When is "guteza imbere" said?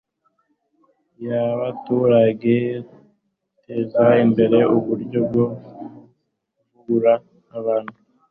3.53-4.59